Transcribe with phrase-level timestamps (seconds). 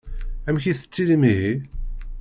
[0.47, 1.53] Amek i tettilim ihi?